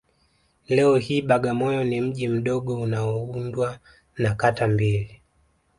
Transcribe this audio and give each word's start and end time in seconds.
Leo 0.67 0.95
hii 0.97 1.21
Bagamoyo 1.21 1.83
ni 1.83 2.01
mji 2.01 2.27
mdogo 2.27 2.81
unaoundwa 2.81 3.79
na 4.17 4.35
kata 4.35 4.67
mbili 4.67 5.21